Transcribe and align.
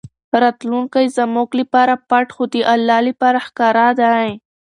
راتلونکی 0.41 1.05
زموږ 1.17 1.49
لپاره 1.59 1.93
پټ 2.09 2.27
خو 2.35 2.43
د 2.53 2.55
الله 2.73 2.99
لپاره 3.09 3.37
ښکاره 3.47 3.87
دی. 4.01 4.27